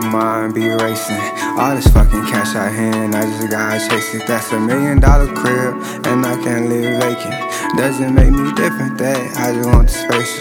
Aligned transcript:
mind 0.00 0.54
be 0.54 0.68
racing. 0.68 1.20
All 1.58 1.74
this 1.74 1.86
fucking 1.88 2.24
cash 2.26 2.54
I 2.54 2.68
hand, 2.68 3.14
I 3.14 3.22
just 3.22 3.50
gotta 3.50 3.78
chase 3.88 4.14
it. 4.14 4.26
That's 4.26 4.52
a 4.52 4.60
million 4.60 5.00
dollar 5.00 5.32
crib, 5.34 5.74
and 6.06 6.24
I 6.24 6.34
can't 6.42 6.68
live 6.68 7.02
vacant. 7.02 7.34
Doesn't 7.76 8.14
make 8.14 8.30
me 8.30 8.52
different, 8.54 8.98
that 8.98 9.18
I 9.38 9.54
just 9.54 9.68
want 9.68 9.88
the 9.88 9.94
space. 9.94 10.34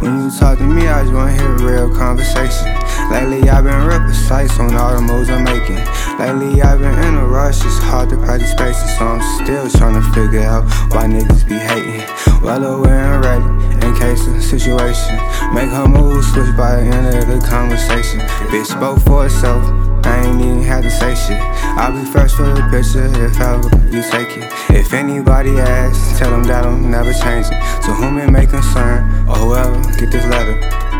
When 0.00 0.12
you 0.22 0.30
talk 0.38 0.58
to 0.58 0.64
me, 0.64 0.88
I 0.88 1.02
just 1.02 1.14
wanna 1.14 1.32
hear 1.32 1.52
real 1.58 1.90
conversation. 1.94 2.68
Lately, 3.10 3.48
I've 3.48 3.64
been 3.64 3.86
real 3.86 4.00
precise 4.00 4.58
on 4.58 4.74
all 4.74 4.94
the 4.96 5.02
moves 5.02 5.28
I'm 5.30 5.44
making. 5.44 5.82
Lately, 6.18 6.62
I've 6.62 6.80
been 6.80 6.98
in 7.04 7.14
a 7.16 7.26
rush, 7.26 7.64
it's 7.64 7.78
hard 7.78 8.10
to 8.10 8.16
practice 8.16 8.52
spaces, 8.52 8.96
so 8.96 9.04
I'm 9.06 9.22
still 9.44 9.68
trying 9.70 10.00
to 10.00 10.06
figure 10.12 10.42
out 10.42 10.64
why 10.92 11.04
niggas 11.04 11.46
be 11.48 11.58
hating. 11.58 12.04
Aware 12.46 13.14
and 13.14 13.24
ready 13.24 13.86
in 13.86 13.96
case 13.98 14.26
of 14.28 14.40
situation. 14.42 15.16
Make 15.52 15.70
her 15.70 15.88
move, 15.88 16.22
switch 16.24 16.54
by 16.56 16.76
the 16.76 16.86
end 16.86 17.06
of 17.16 17.26
the 17.26 17.46
conversation. 17.46 18.20
Bitch 18.52 18.66
spoke 18.66 19.00
for 19.00 19.26
itself. 19.26 19.64
I 20.06 20.24
ain't 20.24 20.40
even 20.40 20.62
had 20.62 20.82
to 20.82 20.90
say 20.90 21.14
shit. 21.14 21.40
I'll 21.40 21.92
be 21.92 22.04
first 22.10 22.36
for 22.36 22.44
the 22.44 22.62
picture 22.70 23.06
if 23.24 23.40
ever 23.40 23.68
you 23.90 24.02
take 24.10 24.36
it. 24.36 24.52
If 24.70 24.92
anybody 24.92 25.58
asks, 25.58 26.18
tell 26.18 26.30
them 26.30 26.44
that 26.44 26.64
I'm 26.64 26.90
never 26.90 27.12
changing. 27.12 27.58
To 27.84 27.92
whom 27.92 28.18
it 28.18 28.30
may 28.30 28.46
concern, 28.46 29.26
or 29.26 29.36
whoever 29.36 29.82
get 29.98 30.12
this 30.12 30.26
letter. 30.26 30.54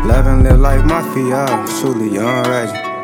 Love 0.05 0.25
and 0.27 0.43
live 0.43 0.59
like 0.59 0.83
mafia, 0.83 1.45
truly 1.79 2.13
young 2.13 2.43
legend. 2.43 2.95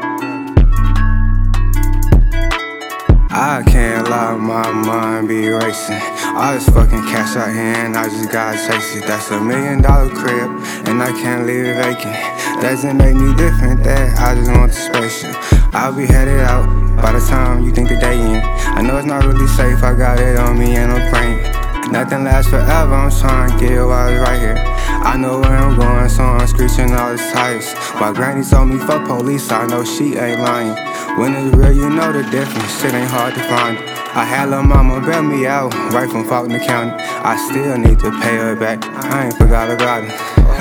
I 3.33 3.64
can't 3.66 3.91
lie, 4.12 4.36
my 4.36 4.70
mind 4.72 5.30
be 5.30 5.48
racing. 5.48 6.02
All 6.36 6.54
this 6.54 6.67
fucking 6.67 7.04
cash 7.08 7.38
out 7.38 7.48
here, 7.48 7.86
and 7.86 7.95
I 7.95 8.04
just 8.09 8.30
gotta 8.30 8.58
chase 8.58 8.98
it. 8.98 9.08
That's 9.08 9.31
a 9.31 9.40
million 9.40 9.81
dollar 9.81 10.09
crib, 10.14 10.50
and 10.88 11.02
I 11.02 11.12
can't 11.22 11.48
leave 11.48 11.66
it 11.66 11.78
vacant. 11.78 12.16
Doesn't 12.62 12.98
make 12.98 13.16
me 13.16 13.34
different, 13.36 13.84
that 13.86 14.20
I 14.20 14.36
just 14.36 14.52
want 14.52 14.72
the 14.73 14.78
spaceship. 14.78 15.36
I'll 15.73 15.95
be 15.95 16.06
headed 16.06 16.42
out 16.42 16.67
by 17.02 17.14
the 17.14 17.26
time 17.26 17.64
you 17.64 17.72
think 17.72 17.88
the 17.88 17.95
day 17.95 18.20
in. 18.20 18.42
I 18.78 18.82
know 18.82 18.98
it's 18.98 19.08
not 19.08 19.23
really 19.23 19.48
safe, 19.48 19.82
I 19.82 19.94
got 19.95 20.20
it 20.20 20.38
on 20.38 20.59
me, 20.59 20.76
and 20.76 20.92
I'm 20.92 21.09
praying. 21.09 21.61
Nothing 21.92 22.23
lasts 22.23 22.50
forever, 22.50 22.95
I'm 22.95 23.11
trying 23.11 23.52
to 23.52 23.67
get 23.67 23.86
wise 23.86 24.17
right 24.20 24.39
here. 24.39 24.56
I 25.03 25.17
know 25.17 25.39
where 25.42 25.52
I'm 25.52 25.78
going, 25.78 26.08
so 26.08 26.23
I'm 26.23 26.48
screeching 26.48 26.94
all 26.94 27.11
the 27.11 27.17
tires. 27.33 27.73
My 28.00 28.14
granny 28.14 28.45
told 28.45 28.70
me 28.70 28.78
fuck 28.78 29.06
police, 29.06 29.52
I 29.52 29.67
know 29.67 29.83
she 29.83 30.16
ain't 30.16 30.39
lying. 30.39 30.75
When 31.20 31.36
it's 31.36 31.53
real, 31.53 31.73
you 31.73 31.89
know 31.89 32.14
the 32.14 32.23
difference, 32.31 32.81
shit 32.81 32.94
ain't 32.94 33.11
hard 33.11 33.33
to 33.33 33.42
find. 33.42 33.78
I 34.16 34.23
had 34.23 34.50
lil' 34.50 34.64
mama 34.64 35.06
bail 35.06 35.22
me 35.22 35.45
out, 35.45 35.73
right 35.92 36.09
from 36.09 36.23
Faulkner 36.23 36.59
County. 36.59 36.92
I 36.95 37.36
still 37.50 37.78
need 37.78 38.00
to 38.00 38.11
pay 38.22 38.38
her 38.38 38.55
back, 38.55 38.86
I 38.86 39.26
ain't 39.26 39.38
forgot 39.38 39.70
about 39.70 40.05
it. 40.05 40.11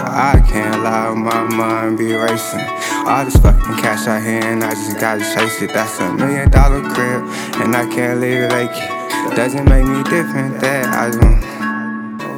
I 0.03 0.43
can't 0.49 0.83
lie, 0.83 1.15
my 1.15 1.45
mind 1.45 1.99
be 1.99 2.13
racing. 2.13 2.67
All 3.07 3.25
this 3.25 3.37
fucking 3.37 3.77
cash 3.79 4.09
I 4.09 4.21
hear, 4.21 4.43
and 4.43 4.65
I 4.65 4.71
just 4.71 4.99
gotta 4.99 5.21
chase 5.21 5.63
it. 5.63 5.73
That's 5.73 6.01
a 6.01 6.13
million 6.13 6.51
dollar 6.51 6.83
crib, 6.91 7.23
and 7.63 7.77
I 7.77 7.87
can't 7.87 8.21
leave 8.21 8.39
it 8.39 8.51
vacant. 8.51 9.00
Doesn't 9.35 9.69
make 9.69 9.85
me 9.85 10.03
different, 10.05 10.61
that 10.61 10.87
I 10.87 11.11
don't. 11.11 11.43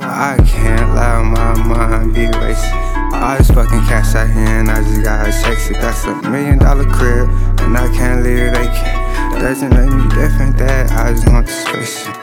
I 0.05 0.37
can't 0.47 0.95
let 0.95 1.25
my 1.25 1.55
mind 1.65 2.15
be 2.15 2.27
racing. 2.39 2.79
All 3.13 3.37
this 3.39 3.51
fucking 3.51 3.81
cash 3.89 4.15
I 4.15 4.27
hear, 4.27 4.61
and 4.61 4.71
I 4.71 4.83
just 4.83 5.03
gotta 5.03 5.33
chase 5.33 5.71
it. 5.71 5.75
That's 5.75 6.05
a 6.05 6.15
million 6.29 6.59
dollar 6.59 6.85
crib, 6.85 7.29
and 7.61 7.77
I 7.77 7.89
can't 7.93 8.23
leave 8.23 8.39
it 8.39 8.55
vacant. 8.55 9.41
Doesn't 9.41 9.71
make 9.71 9.91
me 9.91 10.09
different, 10.11 10.57
that 10.59 10.93
I 10.93 11.13
just 11.13 11.27
want 11.29 11.47
the 11.47 11.53
space. 11.53 12.22